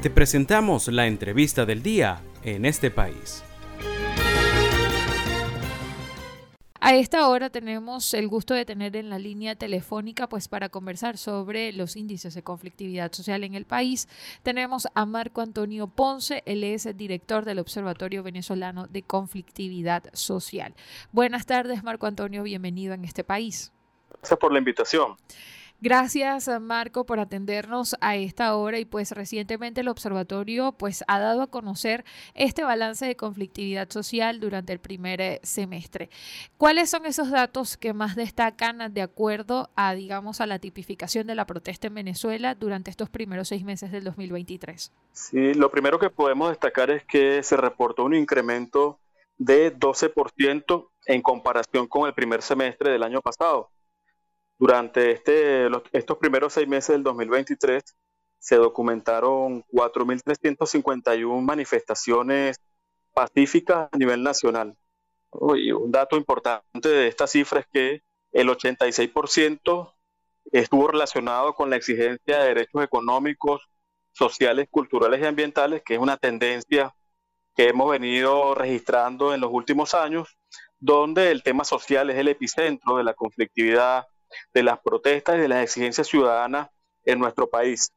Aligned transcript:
Te 0.00 0.10
presentamos 0.10 0.86
la 0.86 1.08
entrevista 1.08 1.66
del 1.66 1.82
día 1.82 2.22
en 2.44 2.64
este 2.66 2.88
país. 2.88 3.42
A 6.78 6.94
esta 6.94 7.26
hora 7.26 7.50
tenemos 7.50 8.14
el 8.14 8.28
gusto 8.28 8.54
de 8.54 8.64
tener 8.64 8.94
en 8.94 9.10
la 9.10 9.18
línea 9.18 9.56
telefónica, 9.56 10.28
pues 10.28 10.46
para 10.46 10.68
conversar 10.68 11.18
sobre 11.18 11.72
los 11.72 11.96
índices 11.96 12.34
de 12.34 12.44
conflictividad 12.44 13.12
social 13.12 13.42
en 13.42 13.56
el 13.56 13.64
país, 13.64 14.08
tenemos 14.44 14.86
a 14.94 15.04
Marco 15.04 15.40
Antonio 15.40 15.88
Ponce, 15.88 16.44
él 16.46 16.62
es 16.62 16.86
el 16.86 16.96
director 16.96 17.44
del 17.44 17.58
Observatorio 17.58 18.22
Venezolano 18.22 18.86
de 18.86 19.02
Conflictividad 19.02 20.04
Social. 20.12 20.74
Buenas 21.10 21.44
tardes, 21.44 21.82
Marco 21.82 22.06
Antonio, 22.06 22.44
bienvenido 22.44 22.94
en 22.94 23.04
este 23.04 23.24
país. 23.24 23.72
Gracias 24.20 24.38
por 24.38 24.52
la 24.52 24.60
invitación. 24.60 25.16
Gracias 25.80 26.50
Marco 26.60 27.06
por 27.06 27.20
atendernos 27.20 27.94
a 28.00 28.16
esta 28.16 28.56
hora 28.56 28.80
y 28.80 28.84
pues 28.84 29.12
recientemente 29.12 29.82
el 29.82 29.88
observatorio 29.88 30.72
pues 30.72 31.04
ha 31.06 31.20
dado 31.20 31.40
a 31.40 31.46
conocer 31.46 32.04
este 32.34 32.64
balance 32.64 33.06
de 33.06 33.14
conflictividad 33.14 33.88
social 33.88 34.40
durante 34.40 34.72
el 34.72 34.80
primer 34.80 35.20
eh, 35.20 35.40
semestre. 35.44 36.10
¿Cuáles 36.56 36.90
son 36.90 37.06
esos 37.06 37.30
datos 37.30 37.76
que 37.76 37.92
más 37.92 38.16
destacan 38.16 38.92
de 38.92 39.02
acuerdo 39.02 39.70
a 39.76 39.94
digamos 39.94 40.40
a 40.40 40.46
la 40.46 40.58
tipificación 40.58 41.28
de 41.28 41.36
la 41.36 41.46
protesta 41.46 41.86
en 41.86 41.94
Venezuela 41.94 42.56
durante 42.56 42.90
estos 42.90 43.08
primeros 43.08 43.46
seis 43.46 43.62
meses 43.62 43.92
del 43.92 44.02
2023? 44.02 44.92
Sí, 45.12 45.54
lo 45.54 45.70
primero 45.70 46.00
que 46.00 46.10
podemos 46.10 46.48
destacar 46.48 46.90
es 46.90 47.04
que 47.04 47.44
se 47.44 47.56
reportó 47.56 48.02
un 48.02 48.14
incremento 48.14 48.98
de 49.36 49.72
12% 49.72 50.88
en 51.06 51.22
comparación 51.22 51.86
con 51.86 52.08
el 52.08 52.14
primer 52.14 52.42
semestre 52.42 52.90
del 52.90 53.04
año 53.04 53.20
pasado. 53.20 53.70
Durante 54.58 55.12
este, 55.12 55.68
estos 55.92 56.18
primeros 56.18 56.52
seis 56.52 56.66
meses 56.66 56.88
del 56.88 57.04
2023 57.04 57.82
se 58.38 58.56
documentaron 58.56 59.62
4.351 59.72 61.40
manifestaciones 61.40 62.56
pacíficas 63.14 63.88
a 63.92 63.96
nivel 63.96 64.22
nacional. 64.22 64.76
Un 65.30 65.92
dato 65.92 66.16
importante 66.16 66.88
de 66.88 67.08
esta 67.08 67.26
cifra 67.26 67.60
es 67.60 67.66
que 67.72 68.02
el 68.32 68.48
86% 68.48 69.94
estuvo 70.52 70.88
relacionado 70.88 71.54
con 71.54 71.70
la 71.70 71.76
exigencia 71.76 72.38
de 72.38 72.48
derechos 72.48 72.82
económicos, 72.82 73.68
sociales, 74.12 74.66
culturales 74.70 75.20
y 75.20 75.26
ambientales, 75.26 75.82
que 75.84 75.94
es 75.94 76.00
una 76.00 76.16
tendencia 76.16 76.94
que 77.54 77.68
hemos 77.68 77.90
venido 77.90 78.54
registrando 78.54 79.34
en 79.34 79.40
los 79.40 79.50
últimos 79.52 79.94
años, 79.94 80.36
donde 80.78 81.30
el 81.30 81.42
tema 81.42 81.64
social 81.64 82.10
es 82.10 82.16
el 82.16 82.28
epicentro 82.28 82.96
de 82.96 83.04
la 83.04 83.14
conflictividad 83.14 84.06
de 84.52 84.62
las 84.62 84.80
protestas 84.80 85.36
y 85.36 85.40
de 85.40 85.48
las 85.48 85.62
exigencias 85.62 86.06
ciudadanas 86.06 86.68
en 87.04 87.18
nuestro 87.18 87.48
país. 87.48 87.92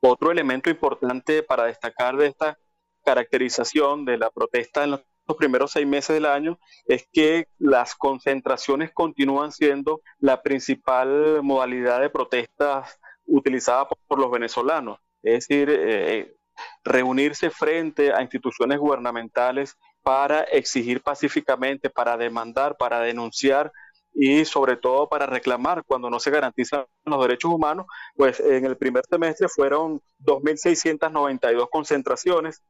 Otro 0.00 0.30
elemento 0.30 0.70
importante 0.70 1.42
para 1.42 1.64
destacar 1.64 2.16
de 2.16 2.28
esta 2.28 2.58
caracterización 3.04 4.04
de 4.04 4.18
la 4.18 4.30
protesta 4.30 4.84
en 4.84 4.90
los 4.92 5.36
primeros 5.36 5.72
seis 5.72 5.86
meses 5.86 6.14
del 6.14 6.26
año 6.26 6.58
es 6.86 7.06
que 7.12 7.48
las 7.58 7.94
concentraciones 7.94 8.92
continúan 8.92 9.52
siendo 9.52 10.00
la 10.18 10.42
principal 10.42 11.42
modalidad 11.42 12.00
de 12.00 12.10
protestas 12.10 12.98
utilizada 13.26 13.88
por, 13.88 14.18
los 14.18 14.30
venezolanos. 14.30 14.98
Es 15.22 15.46
decir, 15.46 15.68
eh, 15.70 16.34
reunirse 16.84 17.50
frente 17.50 18.12
a 18.12 18.22
instituciones 18.22 18.78
gubernamentales 18.78 19.76
para 20.02 20.42
exigir 20.42 21.02
pacíficamente, 21.02 21.90
para 21.90 22.16
demandar, 22.16 22.76
para 22.78 23.00
denunciar 23.00 23.70
y 24.20 24.44
sobre 24.44 24.76
todo 24.76 25.08
para 25.08 25.26
reclamar 25.26 25.84
cuando 25.84 26.10
no 26.10 26.18
se 26.18 26.32
garantizan 26.32 26.84
los 27.04 27.22
derechos 27.22 27.52
humanos, 27.52 27.86
pues 28.16 28.40
en 28.40 28.64
el 28.64 28.76
primer 28.76 29.04
semestre 29.08 29.48
fueron 29.48 30.00
2.692 30.18 31.68
concentraciones, 31.70 32.64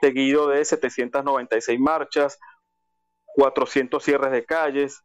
seguido 0.00 0.46
de 0.46 0.64
796 0.64 1.80
marchas, 1.80 2.38
400 3.34 4.00
cierres 4.00 4.30
de 4.30 4.44
calles 4.44 5.02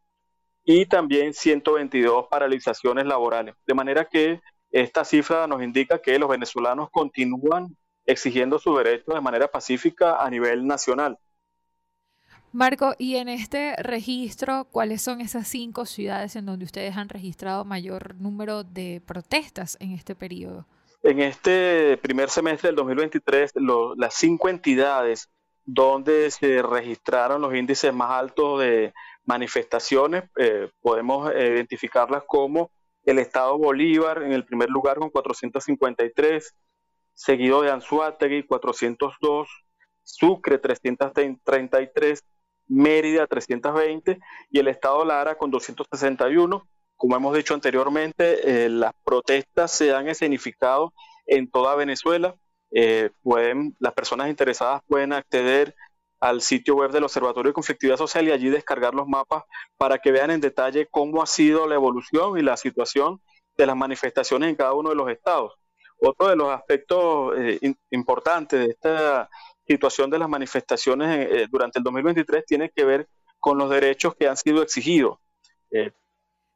y 0.64 0.86
también 0.86 1.34
122 1.34 2.28
paralizaciones 2.30 3.04
laborales. 3.04 3.56
De 3.66 3.74
manera 3.74 4.04
que 4.04 4.40
esta 4.70 5.04
cifra 5.04 5.48
nos 5.48 5.64
indica 5.64 6.00
que 6.00 6.16
los 6.20 6.28
venezolanos 6.28 6.90
continúan 6.92 7.76
exigiendo 8.06 8.60
su 8.60 8.76
derecho 8.76 9.14
de 9.14 9.20
manera 9.20 9.48
pacífica 9.48 10.24
a 10.24 10.30
nivel 10.30 10.64
nacional. 10.64 11.18
Marco, 12.52 12.94
y 12.98 13.16
en 13.16 13.28
este 13.28 13.76
registro, 13.76 14.66
¿cuáles 14.70 15.02
son 15.02 15.20
esas 15.20 15.46
cinco 15.48 15.84
ciudades 15.84 16.34
en 16.36 16.46
donde 16.46 16.64
ustedes 16.64 16.96
han 16.96 17.08
registrado 17.08 17.64
mayor 17.64 18.14
número 18.16 18.64
de 18.64 19.02
protestas 19.04 19.76
en 19.80 19.92
este 19.92 20.14
periodo? 20.14 20.66
En 21.02 21.20
este 21.20 21.96
primer 21.98 22.30
semestre 22.30 22.68
del 22.68 22.76
2023, 22.76 23.52
las 23.96 24.14
cinco 24.14 24.48
entidades 24.48 25.28
donde 25.64 26.30
se 26.30 26.62
registraron 26.62 27.42
los 27.42 27.54
índices 27.54 27.92
más 27.92 28.10
altos 28.10 28.60
de 28.60 28.94
manifestaciones, 29.26 30.24
eh, 30.38 30.70
podemos 30.80 31.30
identificarlas 31.32 32.22
como 32.26 32.70
el 33.04 33.18
Estado 33.18 33.56
Bolívar 33.58 34.22
en 34.22 34.32
el 34.32 34.44
primer 34.44 34.70
lugar 34.70 34.98
con 34.98 35.10
453, 35.10 36.54
seguido 37.12 37.62
de 37.62 37.70
Anzuategui 37.70 38.44
402, 38.44 39.48
Sucre 40.02 40.56
333, 40.56 42.24
Mérida 42.68 43.26
320 43.26 44.18
y 44.50 44.58
el 44.58 44.68
Estado 44.68 45.04
Lara 45.04 45.36
con 45.36 45.50
261. 45.50 46.66
Como 46.96 47.16
hemos 47.16 47.36
dicho 47.36 47.54
anteriormente, 47.54 48.64
eh, 48.64 48.68
las 48.68 48.92
protestas 49.04 49.72
se 49.72 49.94
han 49.94 50.08
escenificado 50.08 50.92
en 51.26 51.50
toda 51.50 51.74
Venezuela. 51.76 52.34
Eh, 52.70 53.10
pueden, 53.22 53.74
las 53.78 53.94
personas 53.94 54.28
interesadas 54.28 54.82
pueden 54.86 55.12
acceder 55.12 55.74
al 56.20 56.42
sitio 56.42 56.74
web 56.74 56.90
del 56.90 57.04
Observatorio 57.04 57.50
de 57.50 57.54
Conflictividad 57.54 57.96
Social 57.96 58.26
y 58.26 58.32
allí 58.32 58.48
descargar 58.48 58.94
los 58.94 59.06
mapas 59.06 59.44
para 59.76 59.98
que 59.98 60.10
vean 60.10 60.30
en 60.30 60.40
detalle 60.40 60.88
cómo 60.90 61.22
ha 61.22 61.26
sido 61.26 61.66
la 61.66 61.76
evolución 61.76 62.38
y 62.38 62.42
la 62.42 62.56
situación 62.56 63.20
de 63.56 63.66
las 63.66 63.76
manifestaciones 63.76 64.50
en 64.50 64.56
cada 64.56 64.74
uno 64.74 64.90
de 64.90 64.96
los 64.96 65.10
estados. 65.10 65.54
Otro 66.00 66.28
de 66.28 66.36
los 66.36 66.50
aspectos 66.50 67.34
eh, 67.38 67.74
importantes 67.90 68.60
de 68.60 68.66
esta 68.72 69.28
situación 69.68 70.10
de 70.10 70.18
las 70.18 70.28
manifestaciones 70.28 71.28
eh, 71.30 71.46
durante 71.50 71.78
el 71.78 71.84
2023 71.84 72.44
tiene 72.46 72.70
que 72.70 72.84
ver 72.84 73.08
con 73.38 73.58
los 73.58 73.70
derechos 73.70 74.14
que 74.16 74.26
han 74.26 74.36
sido 74.36 74.62
exigidos. 74.62 75.18
Eh, 75.70 75.92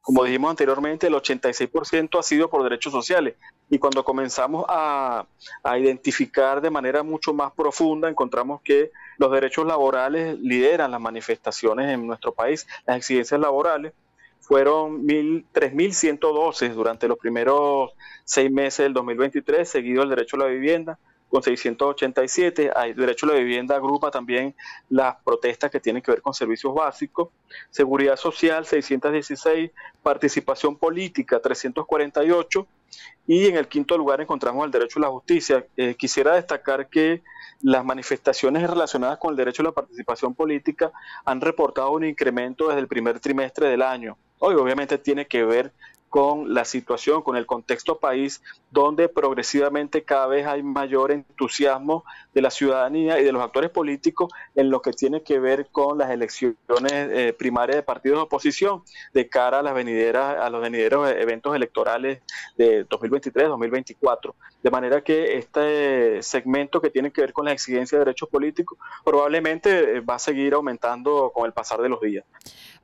como 0.01 0.25
dijimos 0.25 0.49
anteriormente, 0.49 1.07
el 1.07 1.13
86% 1.13 2.19
ha 2.19 2.23
sido 2.23 2.49
por 2.49 2.61
derechos 2.63 2.91
sociales. 2.91 3.35
Y 3.69 3.79
cuando 3.79 4.03
comenzamos 4.03 4.65
a, 4.67 5.25
a, 5.63 5.79
identificar 5.79 6.59
de 6.59 6.69
manera 6.69 7.03
mucho 7.03 7.33
más 7.33 7.53
profunda, 7.53 8.09
encontramos 8.09 8.61
que 8.61 8.91
los 9.17 9.31
derechos 9.31 9.65
laborales 9.65 10.37
lideran 10.39 10.91
las 10.91 10.99
manifestaciones 10.99 11.89
en 11.89 12.05
nuestro 12.05 12.33
país. 12.33 12.67
Las 12.85 12.97
exigencias 12.97 13.39
laborales 13.39 13.93
fueron 14.41 15.07
3.112 15.07 16.73
durante 16.73 17.07
los 17.07 17.17
primeros 17.17 17.91
seis 18.25 18.51
meses 18.51 18.83
del 18.83 18.93
2023, 18.93 19.67
seguido 19.67 20.03
el 20.03 20.09
derecho 20.09 20.35
a 20.35 20.39
la 20.39 20.45
vivienda, 20.47 20.99
con 21.33 21.41
687. 21.41 22.69
Hay 22.75 22.93
derecho 22.93 23.25
a 23.25 23.29
la 23.29 23.39
vivienda 23.39 23.75
agrupa 23.75 24.11
también 24.11 24.53
las 24.87 25.15
protestas 25.23 25.71
que 25.71 25.79
tienen 25.79 26.03
que 26.03 26.11
ver 26.11 26.21
con 26.21 26.31
servicios 26.31 26.75
básicos. 26.75 27.29
Seguridad 27.71 28.17
social 28.17 28.67
616, 28.67 29.71
participación 30.03 30.77
política 30.77 31.39
348 31.39 32.67
y 33.25 33.47
en 33.47 33.55
el 33.55 33.67
quinto 33.67 33.97
lugar 33.97 34.21
encontramos 34.21 34.63
el 34.63 34.69
derecho 34.69 34.99
a 34.99 35.01
la 35.01 35.07
justicia. 35.07 35.65
Eh, 35.75 35.95
quisiera 35.95 36.35
destacar 36.35 36.87
que 36.87 37.23
las 37.63 37.83
manifestaciones 37.83 38.69
relacionadas 38.69 39.17
con 39.17 39.31
el 39.31 39.35
derecho 39.35 39.63
a 39.63 39.65
la 39.65 39.71
participación 39.71 40.35
política 40.35 40.91
han 41.25 41.41
reportado 41.41 41.93
un 41.93 42.05
incremento 42.05 42.67
desde 42.67 42.81
el 42.81 42.87
primer 42.87 43.19
trimestre 43.19 43.69
del 43.69 43.81
año. 43.81 44.19
Hoy 44.37 44.53
obviamente 44.53 44.99
tiene 44.99 45.25
que 45.25 45.43
ver 45.43 45.73
con 46.13 46.53
la 46.53 46.63
situación, 46.63 47.23
con 47.23 47.37
el 47.37 47.47
contexto 47.47 47.97
país, 47.97 48.43
donde 48.69 49.09
progresivamente 49.09 50.03
cada 50.03 50.27
vez 50.27 50.45
hay 50.45 50.61
mayor 50.61 51.11
entusiasmo 51.11 52.05
de 52.35 52.41
la 52.43 52.51
ciudadanía 52.51 53.19
y 53.19 53.23
de 53.23 53.31
los 53.31 53.41
actores 53.41 53.71
políticos 53.71 54.31
en 54.53 54.69
lo 54.69 54.79
que 54.79 54.91
tiene 54.91 55.23
que 55.23 55.39
ver 55.39 55.69
con 55.71 55.97
las 55.97 56.11
elecciones 56.11 56.55
eh, 56.91 57.35
primarias 57.35 57.77
de 57.77 57.81
partidos 57.81 58.19
de 58.19 58.23
oposición 58.25 58.83
de 59.11 59.27
cara 59.27 59.57
a 59.57 59.63
las 59.63 59.73
venideras, 59.73 60.39
a 60.39 60.51
los 60.51 60.61
venideros 60.61 61.09
eventos 61.09 61.55
electorales 61.55 62.21
de 62.57 62.87
2023-2024. 62.87 64.35
De 64.61 64.69
manera 64.69 65.03
que 65.03 65.39
este 65.39 66.21
segmento 66.21 66.79
que 66.79 66.91
tiene 66.91 67.11
que 67.11 67.21
ver 67.21 67.33
con 67.33 67.45
la 67.45 67.53
exigencia 67.53 67.97
de 67.97 68.05
derechos 68.05 68.29
políticos 68.29 68.77
probablemente 69.03 69.97
eh, 69.97 69.99
va 70.01 70.13
a 70.13 70.19
seguir 70.19 70.53
aumentando 70.53 71.31
con 71.33 71.47
el 71.47 71.53
pasar 71.53 71.81
de 71.81 71.89
los 71.89 71.99
días. 72.01 72.23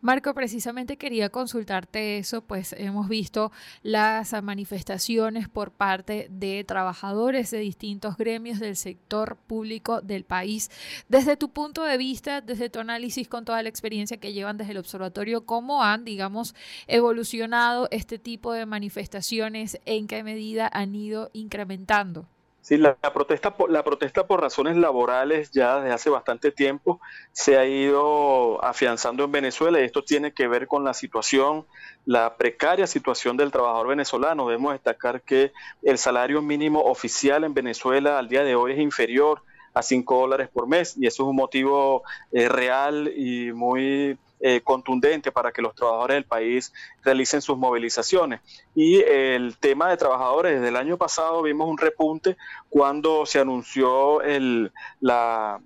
Marco, 0.01 0.33
precisamente 0.33 0.95
quería 0.95 1.29
consultarte 1.29 2.17
eso, 2.19 2.41
pues 2.41 2.73
hemos 2.77 3.09
visto 3.09 3.51
las 3.83 4.31
manifestaciones 4.41 5.49
por 5.49 5.71
parte 5.71 6.27
de 6.31 6.63
trabajadores 6.63 7.51
de 7.51 7.59
distintos 7.59 8.15
gremios 8.15 8.59
del 8.59 8.77
sector 8.77 9.35
público 9.35 9.99
del 9.99 10.23
país. 10.23 10.71
Desde 11.09 11.35
tu 11.35 11.49
punto 11.49 11.83
de 11.83 11.97
vista, 11.97 12.39
desde 12.39 12.69
tu 12.69 12.79
análisis 12.79 13.27
con 13.27 13.43
toda 13.43 13.61
la 13.61 13.67
experiencia 13.67 14.17
que 14.17 14.31
llevan 14.31 14.55
desde 14.55 14.71
el 14.71 14.77
observatorio, 14.77 15.45
¿cómo 15.45 15.83
han, 15.83 16.05
digamos, 16.05 16.55
evolucionado 16.87 17.89
este 17.91 18.17
tipo 18.17 18.53
de 18.53 18.65
manifestaciones? 18.65 19.79
¿En 19.85 20.07
qué 20.07 20.23
medida 20.23 20.69
han 20.71 20.95
ido 20.95 21.29
incrementando? 21.33 22.25
Sí, 22.61 22.77
la, 22.77 22.95
protesta 22.95 23.55
por, 23.55 23.71
la 23.71 23.83
protesta 23.83 24.27
por 24.27 24.41
razones 24.41 24.75
laborales 24.77 25.49
ya 25.51 25.79
desde 25.79 25.93
hace 25.93 26.09
bastante 26.09 26.51
tiempo 26.51 26.99
se 27.31 27.57
ha 27.57 27.65
ido 27.65 28.63
afianzando 28.63 29.23
en 29.23 29.31
Venezuela 29.31 29.79
y 29.79 29.85
esto 29.85 30.03
tiene 30.03 30.33
que 30.33 30.47
ver 30.47 30.67
con 30.67 30.83
la 30.83 30.93
situación, 30.93 31.65
la 32.05 32.35
precaria 32.35 32.85
situación 32.85 33.37
del 33.37 33.51
trabajador 33.51 33.87
venezolano. 33.87 34.47
Debemos 34.47 34.73
destacar 34.73 35.21
que 35.21 35.51
el 35.81 35.97
salario 35.97 36.41
mínimo 36.41 36.81
oficial 36.81 37.43
en 37.43 37.53
Venezuela 37.53 38.19
al 38.19 38.27
día 38.27 38.43
de 38.43 38.55
hoy 38.55 38.73
es 38.73 38.79
inferior 38.79 39.41
a 39.73 39.81
5 39.81 40.19
dólares 40.19 40.49
por 40.51 40.67
mes 40.67 40.95
y 40.97 41.07
eso 41.07 41.23
es 41.23 41.29
un 41.29 41.35
motivo 41.35 42.03
eh, 42.31 42.49
real 42.49 43.11
y 43.15 43.51
muy 43.53 44.17
eh, 44.39 44.61
contundente 44.61 45.31
para 45.31 45.51
que 45.51 45.61
los 45.61 45.75
trabajadores 45.75 46.15
del 46.15 46.25
país 46.25 46.73
realicen 47.03 47.41
sus 47.41 47.57
movilizaciones. 47.57 48.41
Y 48.75 49.01
el 49.01 49.57
tema 49.57 49.89
de 49.89 49.97
trabajadores, 49.97 50.55
desde 50.55 50.69
el 50.69 50.75
año 50.75 50.97
pasado 50.97 51.41
vimos 51.41 51.67
un 51.67 51.77
repunte 51.77 52.37
cuando 52.69 53.25
se 53.25 53.39
anunció 53.39 54.21
el, 54.21 54.71
la, 55.01 55.59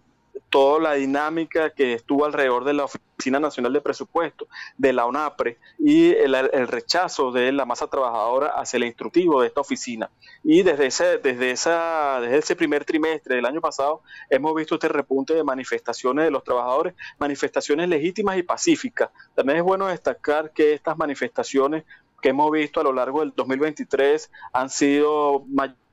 toda 0.50 0.80
la 0.80 0.94
dinámica 0.94 1.71
que 1.71 1.94
estuvo 1.94 2.25
alrededor 2.25 2.63
de 2.63 2.74
la 2.74 2.85
Oficina 2.85 3.39
Nacional 3.39 3.74
de 3.74 3.81
Presupuesto, 3.81 4.47
de 4.77 4.94
la 4.94 5.06
ONAPRE, 5.06 5.57
y 5.80 6.12
el, 6.12 6.68
rechazo 6.68 7.31
de 7.31 7.51
la 7.51 7.65
masa 7.65 7.88
trabajadora 7.88 8.47
hacia 8.56 8.77
el 8.77 8.83
instructivo 8.83 9.41
de 9.41 9.47
esta 9.47 9.62
oficina. 9.62 10.09
Y 10.44 10.63
desde 10.63 10.88
ese, 10.88 11.18
desde, 11.18 11.51
esa, 11.51 12.19
desde 12.21 12.38
ese 12.38 12.56
primer 12.56 12.85
trimestre 12.85 13.35
del 13.35 13.45
año 13.45 13.62
pasado 13.62 14.01
hemos 14.30 14.53
visto 14.56 14.75
este 14.75 14.89
repunte 14.89 15.33
de 15.33 15.44
manifestaciones 15.44 16.25
de 16.25 16.31
los 16.31 16.44
trabajadores, 16.44 16.94
manifestaciones 17.18 17.89
legítimas 17.89 18.38
y 18.38 18.44
pacíficas. 18.44 19.09
También 19.35 19.59
es 19.59 19.63
bueno 19.63 19.88
destacar 19.88 20.51
que 20.51 20.74
estas 20.74 20.97
manifestaciones 20.97 21.83
que 22.21 22.30
hemos 22.30 22.50
visto 22.51 22.80
a 22.80 22.83
lo 22.83 22.94
largo 22.94 23.19
del 23.19 23.33
2023 23.35 24.31
han 24.53 24.69
sido 24.69 25.45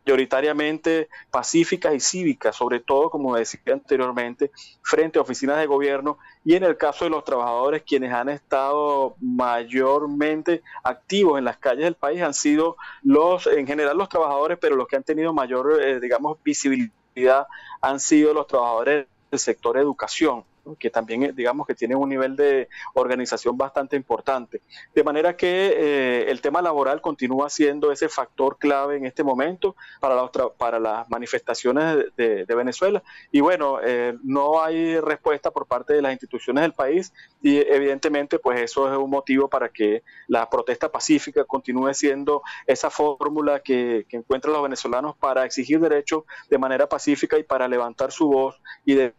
mayoritariamente 0.05 1.09
pacíficas 1.31 1.95
y 1.95 2.01
cívicas, 2.01 2.57
sobre 2.57 2.81
todo, 2.81 3.11
como 3.11 3.37
decía 3.37 3.61
anteriormente, 3.73 4.51
frente 4.83 5.19
a 5.19 5.23
oficinas 5.23 5.59
de 5.59 5.67
gobierno 5.67 6.19
y 6.45 6.55
en 6.55 6.65
el 6.65 6.77
caso 6.77 7.05
de 7.05 7.11
los 7.11 7.25
trabajadores, 7.25 7.83
quienes 7.83 8.13
han 8.13 8.29
estado 8.29 9.15
mayormente 9.21 10.63
activos 10.83 11.39
en 11.39 11.45
las 11.45 11.59
calles 11.59 11.85
del 11.85 11.95
país 11.95 12.23
han 12.23 12.35
sido 12.35 12.77
los, 13.03 13.47
en 13.47 13.67
general 13.67 13.97
los 13.97 14.09
trabajadores, 14.09 14.59
pero 14.61 14.77
los 14.77 14.89
que 14.89 14.97
han 14.97 15.05
tenido 15.05 15.33
mayor, 15.33 15.81
eh, 15.83 16.01
digamos, 16.01 16.39
visibilidad 16.43 17.47
han 17.81 18.01
sido 18.01 18.33
los 18.33 18.47
trabajadores 18.47 19.07
del 19.31 19.41
sector 19.41 19.77
educación 19.77 20.45
que 20.79 20.91
también 20.91 21.23
eh, 21.23 21.33
digamos 21.33 21.67
que 21.67 21.75
tienen 21.75 21.99
un 21.99 22.09
nivel 22.09 22.37
de 22.37 22.69
organización 22.95 23.57
bastante 23.57 23.97
importante. 23.97 24.61
De 24.95 25.05
manera 25.05 25.37
que 25.37 25.73
eh, 25.77 26.31
el 26.31 26.41
tema 26.41 26.63
laboral 26.63 27.01
continúa 27.01 27.51
siendo 27.51 27.93
ese 27.93 28.09
factor 28.09 28.59
clave 28.59 28.97
en 28.97 29.07
este 29.07 29.25
momento 29.25 29.77
para, 30.01 30.31
para 30.57 30.79
las 30.79 31.09
manifestaciones 31.11 32.15
de, 32.17 32.47
Venezuela. 32.51 33.03
Y 33.31 33.41
bueno, 33.41 33.79
eh, 33.83 34.15
no 34.23 34.63
hay 34.63 34.99
respuesta 35.01 35.51
por 35.51 35.67
parte 35.67 35.95
de 35.95 36.03
las 36.03 36.13
instituciones 36.13 36.63
del 36.63 36.75
país 36.75 37.13
y 37.41 37.57
evidentemente 37.59 38.39
pues 38.39 38.61
eso 38.61 38.91
es 38.91 38.99
un 38.99 39.09
motivo 39.09 39.49
para 39.49 39.71
que 39.71 40.03
la 40.27 40.51
protesta 40.51 40.91
pacífica 40.91 41.45
continúe 41.45 41.95
siendo 41.95 42.43
esa 42.67 42.91
fórmula 42.91 43.61
que, 43.61 44.05
que 44.09 44.19
encuentran 44.19 44.53
los 44.53 44.63
venezolanos 44.63 45.17
para 45.17 45.47
exigir 45.47 45.81
derechos 45.81 46.25
de 46.51 46.59
manera 46.59 46.87
pacífica 46.87 47.39
y 47.39 47.45
para 47.45 47.67
levantar 47.67 48.13
su 48.13 48.29
voz 48.29 48.61
y 48.85 48.95
de 48.95 49.15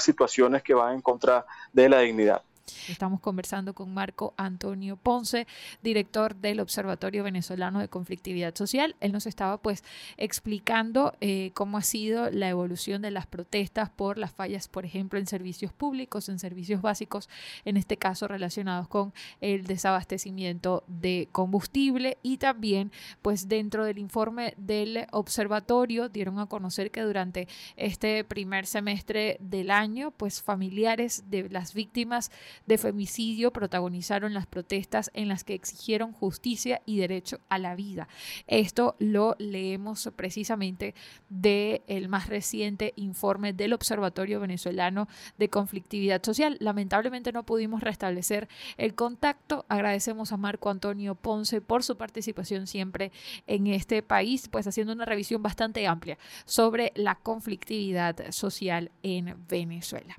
situaciones 0.00 0.62
que 0.62 0.74
van 0.74 0.94
en 0.94 1.00
contra 1.00 1.44
de 1.72 1.88
la 1.88 2.00
dignidad. 2.00 2.42
Estamos 2.88 3.20
conversando 3.20 3.74
con 3.74 3.92
Marco 3.92 4.34
Antonio 4.36 4.96
Ponce, 4.96 5.46
director 5.82 6.36
del 6.36 6.60
Observatorio 6.60 7.24
Venezolano 7.24 7.80
de 7.80 7.88
Conflictividad 7.88 8.54
Social. 8.54 8.96
Él 9.00 9.12
nos 9.12 9.26
estaba 9.26 9.58
pues 9.58 9.84
explicando 10.16 11.14
eh, 11.20 11.52
cómo 11.54 11.78
ha 11.78 11.82
sido 11.82 12.30
la 12.30 12.48
evolución 12.48 13.02
de 13.02 13.10
las 13.10 13.26
protestas 13.26 13.90
por 13.90 14.18
las 14.18 14.32
fallas, 14.32 14.68
por 14.68 14.84
ejemplo, 14.84 15.18
en 15.18 15.26
servicios 15.26 15.72
públicos, 15.72 16.28
en 16.28 16.38
servicios 16.38 16.82
básicos, 16.82 17.28
en 17.64 17.76
este 17.76 17.96
caso 17.96 18.28
relacionados 18.28 18.88
con 18.88 19.12
el 19.40 19.64
desabastecimiento 19.64 20.84
de 20.86 21.28
combustible 21.32 22.18
y 22.22 22.38
también 22.38 22.92
pues 23.22 23.48
dentro 23.48 23.84
del 23.84 23.98
informe 23.98 24.54
del 24.56 25.06
observatorio 25.12 26.08
dieron 26.08 26.38
a 26.38 26.46
conocer 26.46 26.90
que 26.90 27.02
durante 27.02 27.48
este 27.76 28.24
primer 28.24 28.66
semestre 28.66 29.36
del 29.40 29.70
año 29.70 30.10
pues 30.10 30.42
familiares 30.42 31.24
de 31.30 31.48
las 31.48 31.74
víctimas 31.74 32.30
de 32.66 32.78
femicidio 32.78 33.52
protagonizaron 33.52 34.34
las 34.34 34.46
protestas 34.46 35.10
en 35.14 35.28
las 35.28 35.44
que 35.44 35.54
exigieron 35.54 36.12
justicia 36.12 36.82
y 36.86 36.98
derecho 36.98 37.40
a 37.48 37.58
la 37.58 37.74
vida. 37.74 38.08
Esto 38.46 38.96
lo 38.98 39.36
leemos 39.38 40.08
precisamente 40.16 40.94
del 41.28 41.82
el 41.86 42.08
más 42.08 42.28
reciente 42.28 42.92
informe 42.96 43.52
del 43.52 43.72
Observatorio 43.72 44.40
Venezolano 44.40 45.08
de 45.38 45.48
Conflictividad 45.48 46.22
Social. 46.22 46.56
Lamentablemente 46.60 47.32
no 47.32 47.44
pudimos 47.44 47.82
restablecer 47.82 48.48
el 48.76 48.94
contacto. 48.94 49.64
Agradecemos 49.68 50.32
a 50.32 50.36
Marco 50.36 50.70
Antonio 50.70 51.14
Ponce 51.14 51.60
por 51.60 51.82
su 51.82 51.96
participación 51.96 52.66
siempre 52.66 53.12
en 53.46 53.66
este 53.66 54.02
país, 54.02 54.48
pues 54.48 54.66
haciendo 54.66 54.92
una 54.92 55.04
revisión 55.04 55.42
bastante 55.42 55.86
amplia 55.86 56.18
sobre 56.44 56.92
la 56.94 57.16
conflictividad 57.16 58.30
social 58.30 58.90
en 59.02 59.36
Venezuela. 59.48 60.18